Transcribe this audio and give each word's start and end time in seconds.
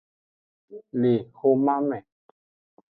Le 1.01 1.11
woman 1.39 1.83
me. 1.89 1.99